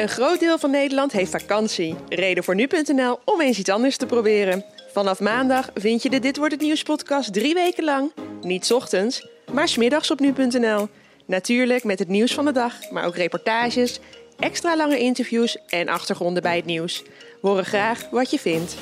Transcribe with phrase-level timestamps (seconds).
[0.00, 1.94] Een groot deel van Nederland heeft vakantie.
[2.08, 4.64] Reden voor nu.nl om eens iets anders te proberen.
[4.92, 8.12] Vanaf maandag vind je de Dit Wordt Het Nieuws podcast drie weken lang.
[8.40, 10.88] Niet ochtends, maar smiddags op nu.nl.
[11.26, 14.00] Natuurlijk met het nieuws van de dag, maar ook reportages,
[14.38, 17.02] extra lange interviews en achtergronden bij het nieuws.
[17.40, 18.76] Horen graag wat je vindt.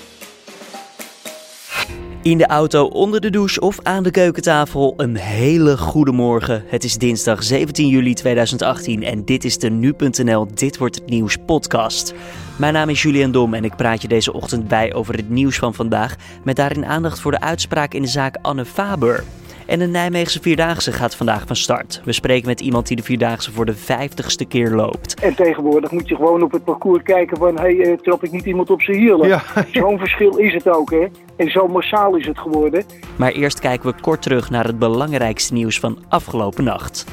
[2.23, 4.95] In de auto, onder de douche of aan de keukentafel.
[4.97, 6.65] Een hele goede morgen.
[6.67, 11.37] Het is dinsdag 17 juli 2018 en dit is de nu.nl Dit wordt het nieuws
[11.47, 12.15] podcast.
[12.57, 15.57] Mijn naam is Julian Dom en ik praat je deze ochtend bij over het nieuws
[15.59, 19.25] van vandaag met daarin aandacht voor de uitspraak in de zaak Anne Faber.
[19.69, 22.01] En de Nijmeegse Vierdaagse gaat vandaag van start.
[22.05, 25.21] We spreken met iemand die de Vierdaagse voor de vijftigste keer loopt.
[25.21, 27.55] En tegenwoordig moet je gewoon op het parcours kijken van...
[27.55, 29.29] hé, hey, uh, trap ik niet iemand op zijn hielen?
[29.29, 29.43] Ja.
[29.73, 31.07] Zo'n verschil is het ook, hè?
[31.37, 32.85] En zo massaal is het geworden.
[33.17, 37.05] Maar eerst kijken we kort terug naar het belangrijkste nieuws van afgelopen nacht.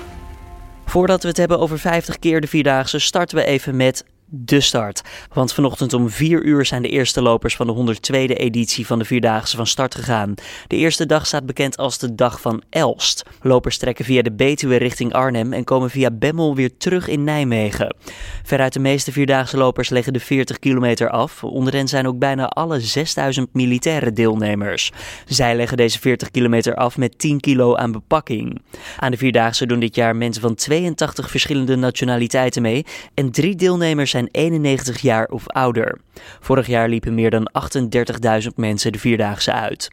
[0.86, 5.02] Voordat we het hebben over 50 keer de Vierdaagse, starten we even met de start.
[5.34, 9.06] Want vanochtend om 4 uur zijn de eerste lopers van de 102e editie van de
[9.06, 10.34] Vierdaagse van start gegaan.
[10.68, 13.24] De eerste dag staat bekend als de dag van Elst.
[13.42, 17.96] Lopers trekken via de Betuwe richting Arnhem en komen via Bemmel weer terug in Nijmegen.
[18.44, 21.44] Veruit de meeste Vierdaagse lopers leggen de 40 kilometer af.
[21.44, 24.92] Onder hen zijn ook bijna alle 6000 militaire deelnemers.
[25.26, 28.62] Zij leggen deze 40 kilometer af met 10 kilo aan bepakking.
[29.00, 34.14] Aan de Vierdaagse doen dit jaar mensen van 82 verschillende nationaliteiten mee en drie deelnemers
[34.16, 35.98] zijn 91 jaar of ouder.
[36.40, 37.50] Vorig jaar liepen meer dan
[38.44, 39.90] 38.000 mensen de Vierdaagse uit.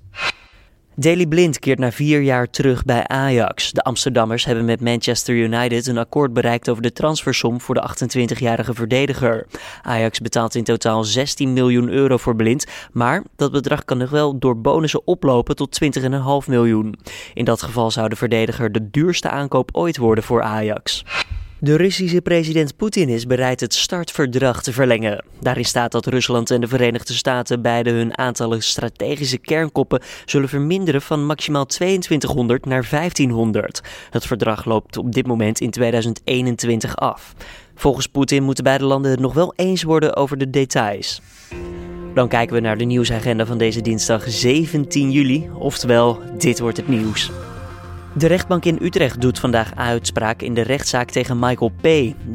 [0.94, 3.72] Daley Blind keert na vier jaar terug bij Ajax.
[3.72, 8.74] De Amsterdammers hebben met Manchester United een akkoord bereikt over de transfersom voor de 28-jarige
[8.74, 9.46] verdediger.
[9.82, 14.38] Ajax betaalt in totaal 16 miljoen euro voor Blind, maar dat bedrag kan nog wel
[14.38, 16.10] door bonussen oplopen tot 20,5
[16.46, 16.94] miljoen.
[17.34, 21.04] In dat geval zou de verdediger de duurste aankoop ooit worden voor Ajax.
[21.64, 25.24] De Russische president Poetin is bereid het startverdrag te verlengen.
[25.40, 31.02] Daarin staat dat Rusland en de Verenigde Staten beide hun aantallen strategische kernkoppen zullen verminderen
[31.02, 33.80] van maximaal 2200 naar 1500.
[34.10, 37.34] Het verdrag loopt op dit moment in 2021 af.
[37.74, 41.20] Volgens Poetin moeten beide landen het nog wel eens worden over de details.
[42.14, 46.88] Dan kijken we naar de nieuwsagenda van deze dinsdag 17 juli, oftewel dit wordt het
[46.88, 47.30] nieuws.
[48.16, 51.82] De rechtbank in Utrecht doet vandaag uitspraak in de rechtszaak tegen Michael P.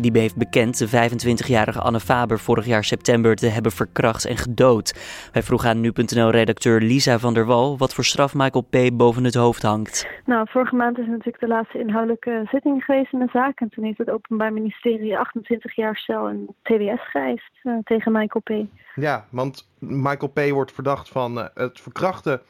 [0.01, 4.93] Die heeft bekend de 25-jarige Anne Faber vorig jaar september te hebben verkracht en gedood.
[5.33, 8.97] Wij vroegen aan nu.nl-redacteur Lisa van der Wal wat voor straf Michael P.
[8.97, 10.07] boven het hoofd hangt.
[10.25, 13.59] Nou, vorige maand is natuurlijk de laatste inhoudelijke zitting geweest in de zaak.
[13.59, 18.43] En toen heeft het Openbaar Ministerie 28 jaar cel en TBS geëist uh, tegen Michael
[18.43, 18.67] P.
[18.95, 20.39] Ja, want Michael P.
[20.49, 22.41] wordt verdacht van uh, het verkrachten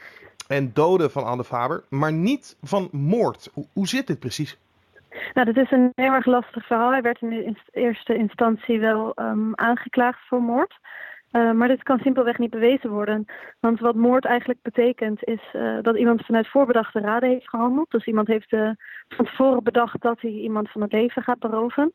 [0.48, 3.50] en doden van Anne Faber, maar niet van moord.
[3.54, 4.58] Hoe, hoe zit dit precies?
[5.34, 6.92] Nou, dat is een heel erg lastig verhaal.
[6.92, 10.80] Hij werd in de eerste instantie wel um, aangeklaagd voor moord.
[11.32, 13.26] Uh, maar dit kan simpelweg niet bewezen worden.
[13.60, 17.92] Want wat moord eigenlijk betekent is uh, dat iemand vanuit voorbedachte raden heeft gehandeld.
[17.92, 18.70] Dus iemand heeft uh,
[19.08, 21.94] van tevoren bedacht dat hij iemand van het leven gaat beroven.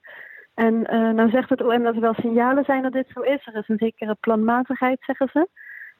[0.54, 0.80] En
[1.16, 3.46] nou zegt het OM dat er wel signalen zijn dat dit zo is.
[3.46, 5.48] Er is een zekere planmatigheid, zeggen ze.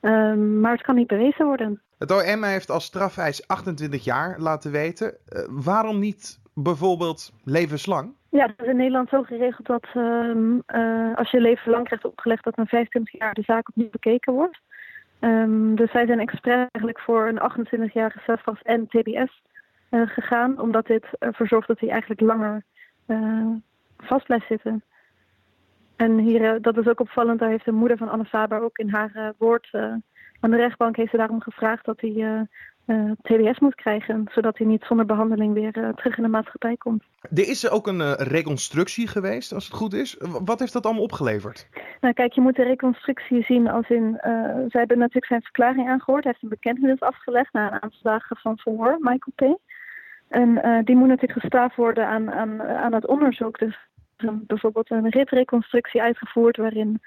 [0.03, 1.81] Um, maar het kan niet bewezen worden.
[1.99, 5.17] Het OM heeft als strafeis 28 jaar laten weten.
[5.29, 8.15] Uh, waarom niet bijvoorbeeld levenslang?
[8.29, 12.45] Ja, dat is in Nederland zo geregeld dat um, uh, als je levenslang krijgt opgelegd,
[12.45, 14.61] dat na 25 jaar de zaak opnieuw bekeken wordt.
[15.21, 19.43] Um, dus zij zijn expres eigenlijk voor een 28-jarige celstraf en TBS
[19.91, 22.63] uh, gegaan, omdat dit ervoor zorgt dat hij eigenlijk langer
[23.99, 24.83] vast blijft zitten.
[26.03, 28.89] En hier, dat is ook opvallend, daar heeft de moeder van Anne Faber ook in
[28.89, 29.69] haar woord
[30.41, 32.47] aan de rechtbank heeft ze daarom gevraagd dat hij
[33.23, 37.03] TBS moet krijgen, zodat hij niet zonder behandeling weer terug in de maatschappij komt.
[37.21, 40.17] Er is ook een reconstructie geweest, als het goed is.
[40.45, 41.69] Wat heeft dat allemaal opgeleverd?
[42.01, 44.19] Nou kijk, je moet de reconstructie zien als in...
[44.69, 46.25] zij hebben natuurlijk zijn verklaring aangehoord.
[46.25, 49.59] Hij heeft een bekentenis afgelegd na een aantal dagen van verhoor, Michael P.
[50.29, 53.59] En die moet natuurlijk gestaafd worden aan, aan, aan het onderzoek.
[53.59, 53.79] Dus
[54.17, 57.01] bijvoorbeeld een ritreconstructie uitgevoerd waarin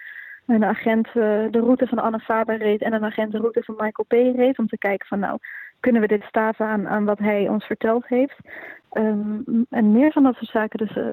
[0.45, 1.13] een agent uh,
[1.51, 4.37] de route van Anne Faber reed en een agent de route van Michael P.
[4.37, 4.59] reed.
[4.59, 5.37] Om te kijken van nou,
[5.79, 8.37] kunnen we dit staven aan, aan wat hij ons verteld heeft.
[8.91, 10.87] Um, en meer van dat soort zaken.
[10.87, 11.07] Dus uh,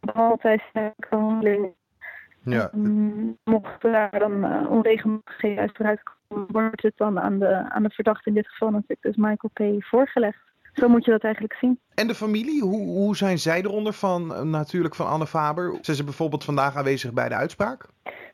[0.00, 1.72] behalve tijdens de
[2.44, 2.70] ja.
[2.74, 7.90] Um, mocht daar dan uh, onregelmatigheden uit vooruitkomen, wordt het dan aan de, aan de
[7.90, 9.84] verdachte, in dit geval natuurlijk dus Michael P.
[9.84, 10.51] voorgelegd.
[10.72, 11.78] Zo moet je dat eigenlijk zien.
[11.94, 15.78] En de familie, hoe, hoe zijn zij eronder van, natuurlijk van Anne Faber?
[15.80, 17.86] Zijn ze bijvoorbeeld vandaag aanwezig bij de uitspraak?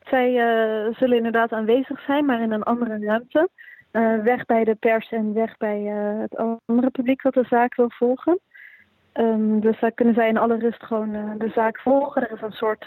[0.03, 3.49] Zij uh, zullen inderdaad aanwezig zijn, maar in een andere ruimte.
[3.91, 7.75] Uh, weg bij de pers en weg bij uh, het andere publiek dat de zaak
[7.75, 8.39] wil volgen.
[9.13, 12.21] Um, dus daar kunnen zij in alle rust gewoon de zaak volgen.
[12.21, 12.85] Er is een soort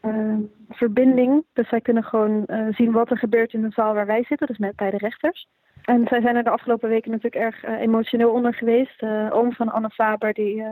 [0.00, 0.36] eh,
[0.68, 1.44] verbinding.
[1.52, 4.46] Dus zij kunnen gewoon eh, zien wat er gebeurt in de zaal waar wij zitten,
[4.46, 5.48] dus met bij de rechters.
[5.90, 9.00] En zij zijn er de afgelopen weken natuurlijk erg eh, emotioneel onder geweest.
[9.00, 10.62] De oom van Anne Faber die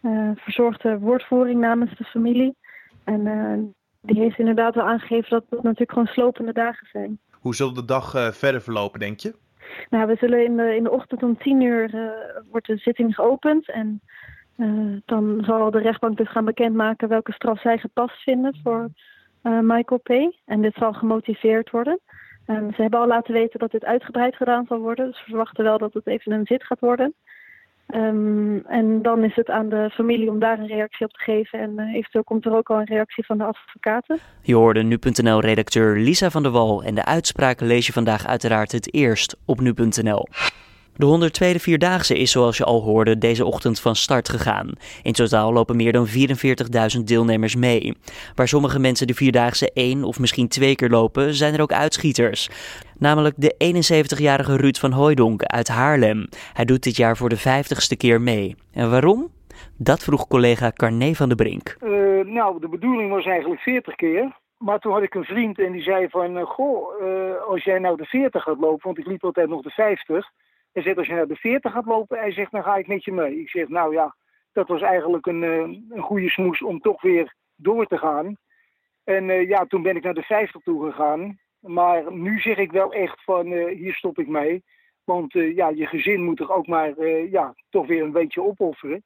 [0.00, 2.56] eh, verzorgde woordvoering namens de familie.
[3.04, 7.18] En die heeft inderdaad wel aangegeven dat het natuurlijk gewoon slopende dagen zijn.
[7.30, 9.34] Hoe zal de dag verder verlopen, denk je?
[9.90, 12.12] Nou, we zullen in de, in de ochtend om tien uur
[12.50, 13.70] wordt de zitting geopend.
[13.70, 14.00] En
[15.04, 18.88] dan zal de rechtbank dus gaan bekendmaken welke straf zij gepast vinden voor
[19.42, 20.34] Michael P.
[20.44, 22.00] En dit zal gemotiveerd worden.
[22.56, 25.06] En ze hebben al laten weten dat dit uitgebreid gedaan zal worden.
[25.06, 27.14] Dus we verwachten wel dat het even een zit gaat worden.
[27.86, 31.58] Ehm, en dan is het aan de familie om daar een reactie op te geven.
[31.58, 34.18] En eh, eventueel komt er ook al een reactie van de advocaten.
[34.42, 38.94] Je hoorde nu.nl-redacteur Lisa van der Wal en de uitspraken lees je vandaag uiteraard het
[38.94, 40.26] eerst op nu.nl.
[41.00, 44.70] De 102e Vierdaagse is zoals je al hoorde deze ochtend van start gegaan.
[45.02, 46.06] In totaal lopen meer dan
[46.96, 47.96] 44.000 deelnemers mee.
[48.34, 52.50] Waar sommige mensen de Vierdaagse één of misschien twee keer lopen, zijn er ook uitschieters.
[52.98, 53.54] Namelijk de
[54.16, 56.28] 71-jarige Ruud van Hooijdonk uit Haarlem.
[56.52, 58.56] Hij doet dit jaar voor de 50ste keer mee.
[58.72, 59.28] En waarom?
[59.76, 61.76] Dat vroeg collega Carné van de Brink.
[61.80, 61.90] Eh,
[62.24, 64.36] nou, de bedoeling was eigenlijk 40 keer.
[64.58, 66.36] Maar toen had ik een vriend en die zei van...
[66.36, 68.86] eh, goh, eh, als jij nou de 40 gaat lopen...
[68.86, 70.30] want ik liep altijd nog de 50...
[70.72, 73.04] Hij zegt, als je naar de 40 gaat lopen, hij zegt, dan ga ik met
[73.04, 73.40] je mee.
[73.40, 74.14] Ik zeg, nou ja,
[74.52, 78.36] dat was eigenlijk een, eh, een goede smoes om toch weer door te gaan.
[79.04, 81.38] En eh, ja, toen ben ik naar de 50 toe gegaan.
[81.60, 84.64] Maar nu zeg ik wel echt van, eh, hier stop ik mee.
[85.04, 89.04] Want ja, je gezin moet toch ook maar, ja, toch weer een beetje opofferen.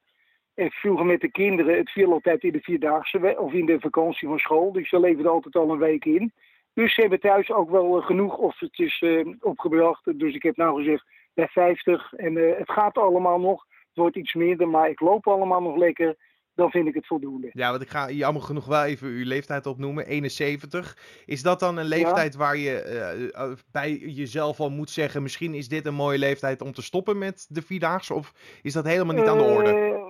[0.54, 4.28] En vroeger met de kinderen, het viel altijd in de vierdaagse of in de vakantie
[4.28, 4.72] van school.
[4.72, 6.32] Dus ze leefden altijd al een week in.
[6.72, 9.04] Dus ze hebben thuis ook wel genoeg offertjes
[9.40, 10.18] opgebracht.
[10.18, 12.12] Dus ik heb nou gezegd, bij 50.
[12.12, 13.64] En eh, het gaat allemaal nog.
[13.68, 16.16] Het wordt iets minder, maar ik loop allemaal nog lekker.
[16.54, 17.50] Dan vind ik het voldoende.
[17.52, 20.06] Ja, want ik ga jammer genoeg wel even uw leeftijd opnoemen.
[20.06, 20.98] 71.
[21.26, 25.22] Is dat dan een leeftijd waar je eh, eh, bij jezelf al moet zeggen...
[25.22, 28.14] misschien is dit een mooie leeftijd om te stoppen met de Vierdaagse?
[28.14, 28.32] Of
[28.62, 30.02] is dat helemaal niet aan de orde?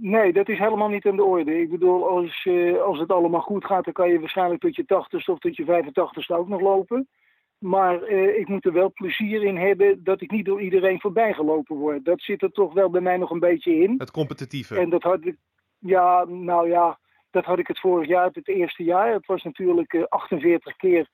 [0.00, 1.60] Nee, dat is helemaal niet aan de orde.
[1.60, 2.48] Ik bedoel, als,
[2.84, 5.64] als het allemaal goed gaat, dan kan je waarschijnlijk tot je 80ste of tot je
[5.64, 7.08] 85ste ook nog lopen.
[7.58, 11.32] Maar eh, ik moet er wel plezier in hebben dat ik niet door iedereen voorbij
[11.32, 12.04] gelopen word.
[12.04, 13.94] Dat zit er toch wel bij mij nog een beetje in.
[13.98, 14.78] Het competitieve.
[14.78, 15.36] En dat had ik,
[15.78, 16.98] ja, nou ja,
[17.30, 19.12] dat had ik het vorig jaar, het eerste jaar.
[19.12, 21.08] Het was natuurlijk eh, 48 keer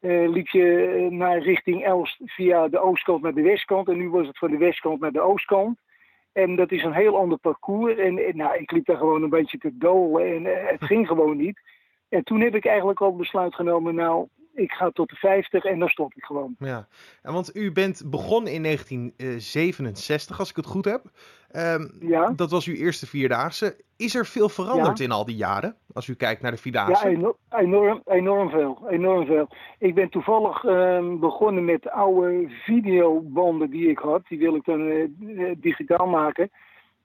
[0.00, 3.88] eh, liep je eh, naar richting Elst via de oostkant naar de westkant.
[3.88, 5.78] En nu was het van de westkant naar de oostkant.
[6.32, 7.96] En dat is een heel ander parcours.
[7.96, 11.06] En, en nou, ik liep daar gewoon een beetje te dolen en eh, het ging
[11.06, 11.60] gewoon niet.
[12.08, 15.78] En toen heb ik eigenlijk al besluit genomen, nou, ik ga tot de 50 en
[15.78, 16.54] dan stop ik gewoon.
[16.58, 16.86] Ja,
[17.22, 21.02] en want u bent begonnen in 1967, als ik het goed heb.
[21.50, 23.76] Ehm, Ja, Dat was uw eerste Vierdaagse.
[23.96, 25.04] Is er veel veranderd Ja.
[25.04, 27.08] in al die jaren, als u kijkt naar de ja Vierdaagse?
[27.08, 28.86] enorm, enorm, enorm veel.
[28.90, 29.48] Enorm veel.
[29.78, 34.26] Ik ben toevallig ehm, begonnen met oude videobanden die ik had.
[34.28, 36.50] Die wil ik dan eh, eh, digitaal maken.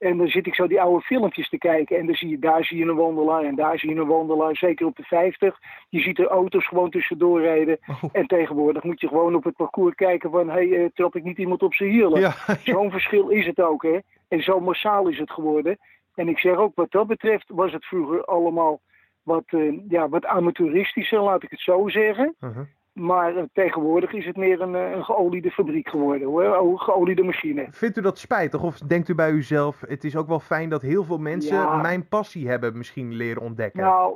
[0.01, 1.97] En dan zit ik zo die oude filmpjes te kijken.
[1.97, 4.55] En dan zie je, daar zie je een wandelaar en daar zie je een wandelaar.
[4.55, 5.59] Zeker op de 50.
[5.89, 7.79] Je ziet er auto's gewoon tussendoor rijden.
[7.87, 8.03] Oh.
[8.11, 10.49] En tegenwoordig moet je gewoon op het parcours kijken van...
[10.49, 12.19] hé, hey, eh, trap ik niet iemand op zijn hielen?
[12.19, 12.33] Ja,
[12.63, 13.99] Zo'n verschil is het ook, hè.
[14.27, 15.77] En zo massaal is het geworden.
[16.15, 18.81] En ik zeg ook, wat dat betreft was het vroeger allemaal
[19.23, 22.35] wat, eh, ja, wat amateuristischer, laat ik het zo zeggen.
[22.39, 22.65] Uh-huh.
[22.93, 26.43] Maar eh, tegenwoordig is het meer een, eh, een geoliede fabriek geworden, hoor.
[26.43, 27.67] Een geoliede machine.
[27.69, 28.63] Vindt u dat spijtig?
[28.63, 31.81] Of denkt u bij uzelf, het is ook wel fijn dat heel veel mensen Ja.
[31.81, 33.81] mijn passie hebben misschien leren ontdekken?
[33.81, 34.15] Nou,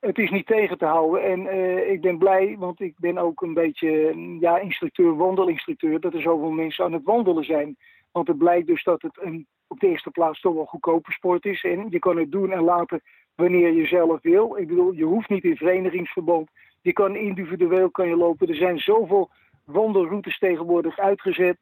[0.00, 1.22] het is niet tegen te houden.
[1.22, 6.00] En eh, ik ben blij, want ik ben ook een beetje mm, ja, instructeur, wandelinstructeur.
[6.00, 7.76] Dat er zoveel mensen aan het wandelen zijn.
[8.12, 11.44] Want het blijkt dus dat het een, op de eerste plaats toch wel goedkope sport
[11.44, 11.64] is.
[11.64, 13.00] En je kan het doen en laten
[13.34, 14.56] wanneer je zelf wil.
[14.56, 16.50] Ik bedoel, je hoeft niet in verenigingsverband.
[16.80, 18.48] Je kan individueel kan je lopen.
[18.48, 19.30] Er zijn zoveel
[19.64, 21.56] wandelroutes tegenwoordig uitgezet.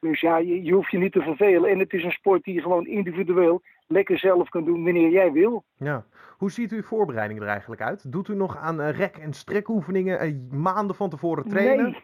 [0.00, 1.70] Dus ja, je, je hoeft je niet te vervelen.
[1.70, 5.32] En het is een sport die je gewoon individueel lekker zelf kan doen wanneer jij
[5.32, 5.64] wil.
[5.76, 6.04] Ja.
[6.38, 8.12] Hoe ziet uw voorbereiding er eigenlijk uit?
[8.12, 11.84] Doet u nog aan eh, rek- en strekoefeningen eh, maanden van tevoren trainen?
[11.84, 11.94] Nee,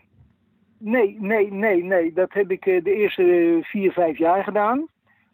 [0.79, 2.13] nee, nee, nee, nee.
[2.13, 4.87] Dat heb ik eh, de eerste vier, vijf jaar gedaan.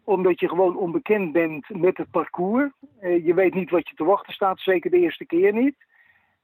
[0.05, 2.71] Omdat je gewoon onbekend bent met het parcours.
[3.01, 5.75] Je weet niet wat je te wachten staat, zeker de eerste keer niet.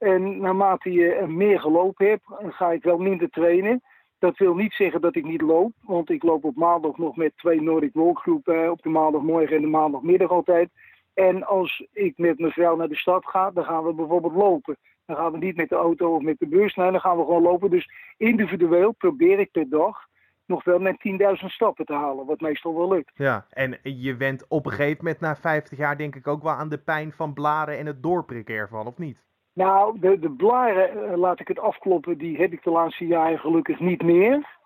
[0.00, 3.82] En naarmate je meer gelopen hebt, ga ik wel minder trainen.
[4.18, 7.32] Dat wil niet zeggen dat ik niet loop, want ik loop op maandag nog met
[7.36, 10.70] twee Nordic Walk groepen eh, op de maandagmorgen en de maandagmiddag altijd.
[11.14, 14.76] En als ik met mijn vrouw naar de stad ga, dan gaan we bijvoorbeeld lopen.
[15.06, 17.24] Dan gaan we niet met de auto of met de bus, nee, dan gaan we
[17.24, 17.70] gewoon lopen.
[17.70, 19.98] Dus individueel probeer ik per dag
[20.46, 20.98] nog wel mijn
[21.42, 23.10] 10.000 stappen te halen, wat meestal wel lukt.
[23.14, 26.52] Ja, en je went op een gegeven moment na 50 jaar denk ik ook wel
[26.52, 29.22] aan de pijn van blaren en het doorprikken ervan, of niet?
[29.52, 33.80] Nou, de, de blaren, laat ik het afkloppen, die heb ik de laatste jaren gelukkig
[33.80, 34.58] niet meer.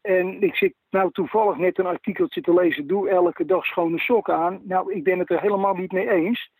[0.00, 2.86] En ik zit nou toevallig net een artikeltje te lezen.
[2.86, 4.60] Doe elke dag schone sokken aan.
[4.62, 6.50] Nou, ik ben het er helemaal niet mee eens.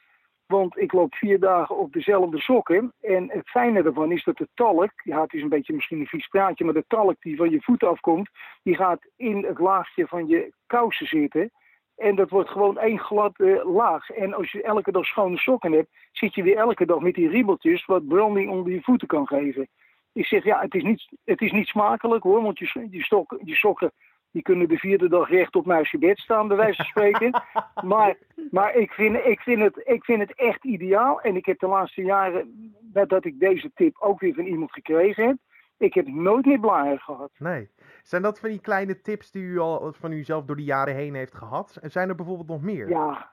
[0.46, 2.92] Want ik loop vier dagen op dezelfde sokken.
[3.00, 6.06] En het fijne ervan is dat de talk, ja het is een beetje misschien een
[6.06, 8.30] vies praatje, maar de talk die van je voeten afkomt,
[8.62, 11.50] die gaat in het laagje van je kousen zitten.
[11.96, 13.32] En dat wordt gewoon één glad
[13.64, 14.10] laag.
[14.10, 17.28] En als je elke dag schone sokken hebt, zit je weer elke dag met die
[17.28, 19.68] riebeltjes wat branding onder je voeten kan geven.
[20.12, 23.92] Ik zeg, ja, het is niet, het is niet smakelijk hoor, want je, stok, sokken
[24.30, 27.42] die kunnen de vierde dag recht op je bed staan, bij wijze van spreken.
[27.92, 28.16] maar
[28.50, 31.20] maar ik, vind, ik, vind het, ik vind het echt ideaal.
[31.20, 35.26] En ik heb de laatste jaren, nadat ik deze tip ook weer van iemand gekregen
[35.26, 35.36] heb,
[35.76, 37.30] ik heb nooit meer blaren gehad.
[37.38, 37.68] Nee.
[38.04, 41.14] Zijn dat van die kleine tips die u al van uzelf door de jaren heen
[41.14, 41.78] heeft gehad?
[41.82, 42.88] En zijn er bijvoorbeeld nog meer?
[42.88, 43.32] Ja.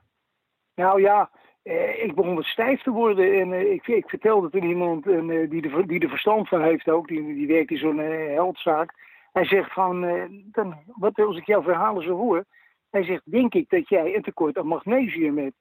[0.75, 1.29] Nou ja,
[1.63, 3.39] eh, ik begon wat stijf te worden.
[3.39, 6.89] En eh, ik, ik vertelde toen iemand eh, die, de, die er verstand van heeft
[6.89, 8.93] ook, die, die werkt in zo'n eh, heldzaak.
[9.31, 12.45] Hij zegt van, eh, dan, wat als ik jouw verhalen zo hoor.
[12.89, 15.55] Hij zegt, denk ik dat jij een tekort aan magnesium hebt.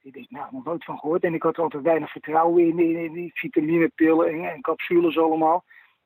[0.00, 1.24] Ik denk, nou, nog nooit van gehoord.
[1.24, 5.64] En ik had er altijd weinig vertrouwen in, in, vitaminepillen en, en capsules allemaal.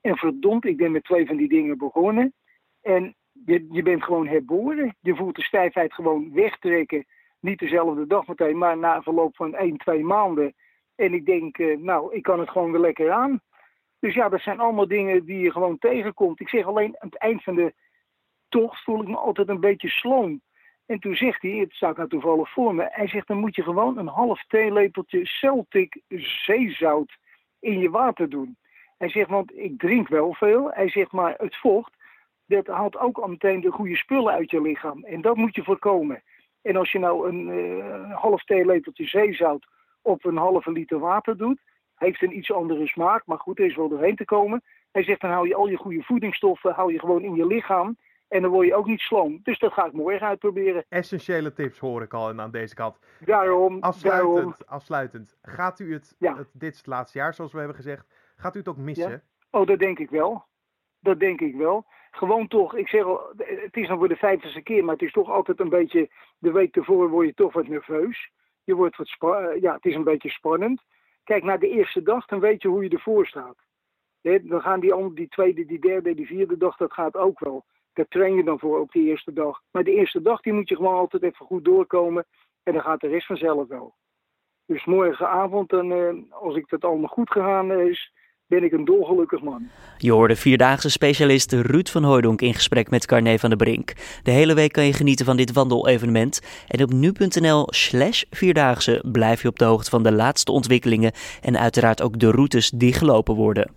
[0.08, 2.34] En verdomd, ik ben met twee van die dingen begonnen.
[2.82, 4.96] En je, je bent gewoon herboren.
[5.00, 7.06] Je voelt de stijfheid gewoon wegtrekken.
[7.40, 10.54] Niet dezelfde dag meteen, maar na verloop van 1, 2 maanden.
[10.94, 13.40] En ik denk, uh, nou, ik kan het gewoon weer lekker aan.
[13.98, 16.40] Dus ja, dat zijn allemaal dingen die je gewoon tegenkomt.
[16.40, 17.74] Ik zeg alleen, aan het eind van de
[18.48, 20.40] tocht voel ik me altijd een beetje sloom.
[20.86, 23.62] En toen zegt hij, het staat nou toevallig voor me, hij zegt dan moet je
[23.62, 26.00] gewoon een half theelepeltje Celtic
[26.44, 27.16] zeezout
[27.60, 28.56] in je water doen.
[28.98, 30.70] Hij zegt, want ik drink wel veel.
[30.72, 31.96] Hij zegt, maar het vocht,
[32.46, 35.04] dat haalt ook al meteen de goede spullen uit je lichaam.
[35.04, 36.22] En dat moet je voorkomen.
[36.62, 39.66] En als je nou een uh, half theelepeltje zeezout
[40.02, 41.60] op een halve liter water doet,
[41.94, 44.62] heeft een iets andere smaak, maar goed, er is wel doorheen te komen.
[44.92, 47.96] Hij zegt, dan hou je al je goede voedingsstoffen hou je gewoon in je lichaam.
[48.28, 49.40] En dan word je ook niet sloom.
[49.42, 50.84] Dus dat ga ik morgen uitproberen.
[50.88, 52.98] Essentiële tips hoor ik al aan deze kant.
[53.24, 54.54] Daarom, afsluitend, daarom.
[54.66, 55.36] afsluitend.
[55.42, 56.36] Gaat u het, ja.
[56.36, 58.06] het, dit is het laatste jaar zoals we hebben gezegd,
[58.38, 59.10] gaat u het ook missen?
[59.10, 59.20] Ja?
[59.50, 60.44] Oh, dat denk ik wel.
[61.00, 61.86] Dat denk ik wel.
[62.10, 65.12] Gewoon toch, ik zeg al, het is dan voor de vijftigste keer, maar het is
[65.12, 68.30] toch altijd een beetje, de week ervoor word je toch wat nerveus.
[68.64, 69.08] Je wordt wat,
[69.60, 70.82] ja, het is een beetje spannend.
[71.24, 73.56] Kijk, naar de eerste dag, dan weet je hoe je ervoor staat.
[74.20, 77.64] Dan gaan die, die tweede, die derde, die vierde dag, dat gaat ook wel.
[77.92, 79.60] Daar train je dan voor op die eerste dag.
[79.70, 82.26] Maar de eerste dag, die moet je gewoon altijd even goed doorkomen.
[82.62, 83.94] En dan gaat de rest vanzelf wel.
[84.66, 88.12] Dus morgenavond, dan, uh, als ik dat allemaal goed gegaan is,
[88.48, 89.68] ben ik een dolgelukkig man.
[89.98, 93.92] Je hoorde vierdaagse specialist Ruud van Hooydonk in gesprek met Carne van der Brink.
[94.22, 96.40] De hele week kan je genieten van dit wandelevenement.
[96.68, 101.12] En op nu.nl slash vierdaagse blijf je op de hoogte van de laatste ontwikkelingen
[101.42, 103.70] en uiteraard ook de routes die gelopen worden.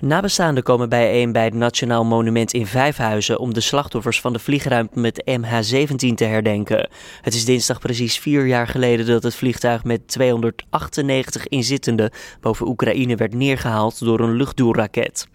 [0.00, 4.98] Nabestaanden komen bijeen bij het Nationaal Monument in Vijfhuizen om de slachtoffers van de vliegruimte
[4.98, 6.88] met MH17 te herdenken.
[7.20, 12.10] Het is dinsdag precies vier jaar geleden dat het vliegtuig met 298 inzittenden
[12.40, 15.28] boven Oekraïne werd neergehaald door een luchtdoelraket.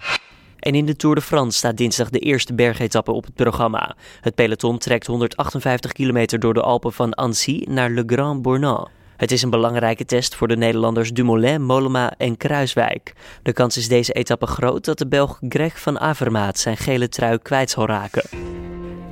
[0.60, 3.96] En in de Tour de France staat dinsdag de eerste bergetappe op het programma.
[4.22, 8.88] Het peloton trekt 158 kilometer door de Alpen van Annecy naar Le Grand Bornand.
[9.20, 13.14] Het is een belangrijke test voor de Nederlanders Dumoulin, Mollema en Kruiswijk.
[13.44, 17.38] De kans is deze etappe groot dat de Belg Greg van Avermaat zijn gele trui
[17.38, 18.24] kwijt zal raken.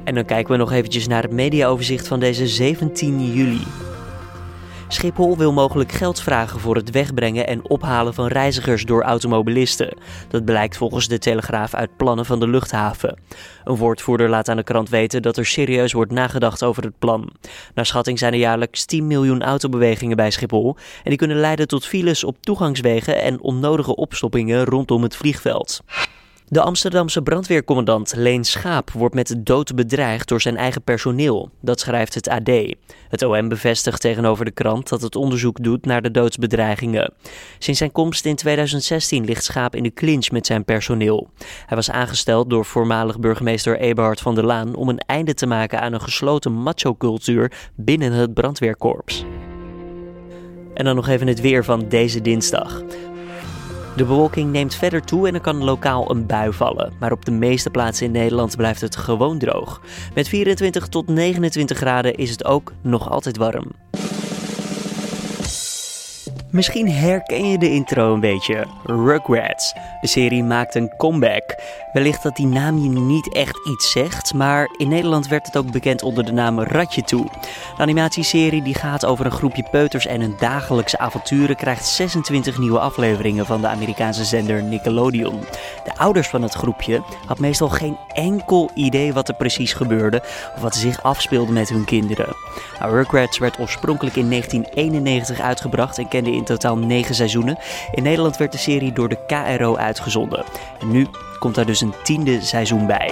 [0.04, 3.64] En dan kijken we nog eventjes naar het mediaoverzicht van deze 17 juli.
[4.90, 9.98] Schiphol wil mogelijk geld vragen voor het wegbrengen en ophalen van reizigers door automobilisten.
[10.30, 13.20] Dat blijkt volgens de Telegraaf uit plannen van de luchthaven.
[13.64, 17.30] Een woordvoerder laat aan de krant weten dat er serieus wordt nagedacht over het plan.
[17.74, 21.86] Naar schatting zijn er jaarlijks 10 miljoen autobewegingen bij Schiphol en die kunnen leiden tot
[21.86, 25.82] files op toegangswegen en onnodige opstoppingen rondom het vliegveld.
[26.50, 31.50] De Amsterdamse brandweercommandant Leen Schaap wordt met dood bedreigd door zijn eigen personeel.
[31.62, 32.50] Dat schrijft het AD.
[33.10, 37.14] Het OM bevestigt tegenover de krant dat het onderzoek doet naar de doodsbedreigingen.
[37.60, 41.30] Sinds zijn komst in 2016 ligt Schaap in de clinch met zijn personeel.
[41.66, 45.82] Hij was aangesteld door voormalig burgemeester Eberhard van der Laan om een einde te maken
[45.82, 49.26] aan een gesloten macho-cultuur binnen het brandweerkorps.
[50.74, 52.84] En dan nog even het weer van deze dinsdag.
[53.98, 56.94] De bewolking neemt verder toe en er kan lokaal een bui vallen.
[57.00, 59.82] Maar op de meeste plaatsen in Nederland blijft het gewoon droog.
[60.14, 63.72] Met 24 tot 29 graden is het ook nog altijd warm.
[66.58, 68.66] Misschien herken je de intro een beetje.
[68.86, 69.74] Rugrats.
[70.02, 71.56] De serie maakt een comeback.
[71.94, 75.72] Wellicht dat die naam je niet echt iets zegt, maar in Nederland werd het ook
[75.72, 77.26] bekend onder de naam Ratje Toe.
[77.76, 82.80] De animatieserie die gaat over een groepje peuters en hun dagelijkse avonturen krijgt 26 nieuwe
[82.80, 85.40] afleveringen van de Amerikaanse zender Nickelodeon.
[85.84, 90.22] De ouders van het groepje had meestal geen enkel idee wat er precies gebeurde
[90.56, 92.36] of wat zich afspeelde met hun kinderen.
[92.80, 97.58] Nou, Rugrats werd oorspronkelijk in 1991 uitgebracht en kende in totaal 9 seizoenen.
[97.92, 100.44] In Nederland werd de serie door de KRO uitgezonden.
[100.80, 101.08] En nu
[101.40, 103.12] komt daar dus een tiende seizoen bij.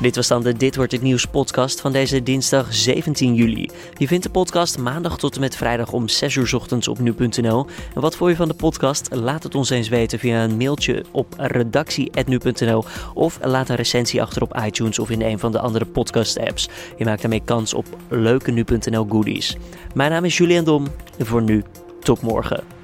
[0.00, 3.70] Dit was dan de Dit wordt het nieuws podcast van deze dinsdag 17 juli.
[3.96, 7.66] Je vindt de podcast maandag tot en met vrijdag om 6 uur ochtends op nu.nl.
[7.94, 9.14] En wat vond je van de podcast?
[9.14, 12.84] Laat het ons eens weten via een mailtje op redactie.nu.nl
[13.14, 16.68] of laat een recensie achter op iTunes of in een van de andere podcast apps.
[16.96, 19.56] Je maakt daarmee kans op leuke nu.nl goodies.
[19.94, 20.86] Mijn naam is Julian Dom
[21.18, 21.64] en voor nu
[22.00, 22.75] tot morgen.